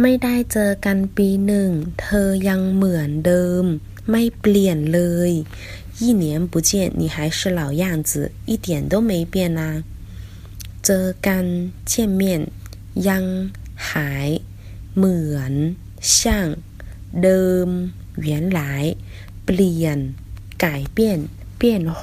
[0.00, 3.64] ไม่ได้เจอกันปีหนึ่ง เธอยังเหมือนเดิม
[4.10, 5.32] ไม่เปลี่ยนเลย。
[6.02, 8.12] 一年不见，你还是老样子，
[8.50, 9.84] 一点都没变啊。
[10.84, 11.44] เจอกัน
[11.90, 12.22] 见面，
[13.08, 13.24] ยัง
[13.86, 13.88] 还
[14.96, 15.52] เหมือน
[16.00, 16.12] 像
[17.22, 17.68] เดิม
[18.28, 18.28] 原
[18.58, 18.60] 来
[19.44, 19.98] เปลี่ยน
[20.62, 20.66] 改
[20.96, 20.98] 变
[21.60, 21.62] 变
[21.98, 22.02] 化。